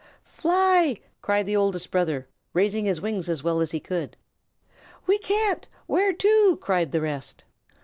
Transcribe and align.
"Fly!" 0.25 0.97
cried 1.21 1.45
the 1.45 1.55
Oldest 1.55 1.91
Brother, 1.91 2.27
raising 2.53 2.85
his 2.85 2.99
wings 2.99 3.29
as 3.29 3.43
well 3.43 3.61
as 3.61 3.69
he 3.69 3.79
could. 3.79 4.17
"We 5.05 5.19
can't. 5.19 5.67
Where 5.85 6.11
to?" 6.11 6.57
cried 6.59 6.91
the 6.91 7.01
rest. 7.01 7.43